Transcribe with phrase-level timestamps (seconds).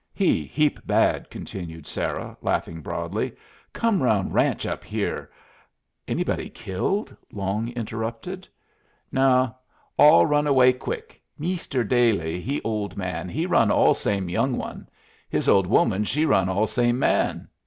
[0.15, 3.35] "He heap bad," continued Sarah, laughing broadly.
[3.71, 5.29] "Come round ranch up here"
[6.07, 8.47] "Anybody killed?" Long interrupted.
[9.11, 9.53] "No.
[9.99, 11.21] All run away quick.
[11.37, 14.89] Meester Dailey, he old man, he run all same young one.
[15.29, 17.47] His old woman she run all same man.